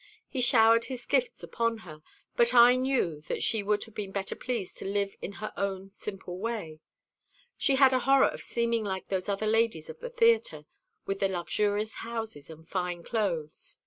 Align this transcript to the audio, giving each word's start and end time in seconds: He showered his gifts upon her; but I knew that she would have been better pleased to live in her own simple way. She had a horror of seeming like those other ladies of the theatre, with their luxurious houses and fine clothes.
He 0.27 0.41
showered 0.41 0.85
his 0.85 1.05
gifts 1.05 1.43
upon 1.43 1.77
her; 1.85 2.01
but 2.35 2.55
I 2.55 2.75
knew 2.75 3.21
that 3.27 3.43
she 3.43 3.61
would 3.61 3.83
have 3.83 3.93
been 3.93 4.11
better 4.11 4.33
pleased 4.35 4.79
to 4.79 4.85
live 4.85 5.15
in 5.21 5.33
her 5.33 5.53
own 5.55 5.91
simple 5.91 6.39
way. 6.39 6.79
She 7.55 7.75
had 7.75 7.93
a 7.93 7.99
horror 7.99 8.29
of 8.29 8.41
seeming 8.41 8.83
like 8.83 9.09
those 9.09 9.29
other 9.29 9.45
ladies 9.45 9.91
of 9.91 9.99
the 9.99 10.09
theatre, 10.09 10.65
with 11.05 11.19
their 11.19 11.29
luxurious 11.29 11.97
houses 11.97 12.49
and 12.49 12.67
fine 12.67 13.03
clothes. 13.03 13.77